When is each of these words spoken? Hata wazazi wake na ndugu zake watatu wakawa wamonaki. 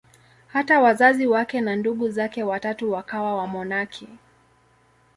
Hata 0.47 0.79
wazazi 0.79 1.27
wake 1.27 1.61
na 1.61 1.75
ndugu 1.75 2.09
zake 2.09 2.43
watatu 2.43 2.91
wakawa 2.91 3.35
wamonaki. 3.35 4.07